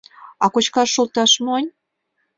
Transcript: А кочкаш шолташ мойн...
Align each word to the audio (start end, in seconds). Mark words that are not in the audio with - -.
А 0.43 0.45
кочкаш 0.53 0.89
шолташ 0.93 1.31
мойн... 1.45 1.67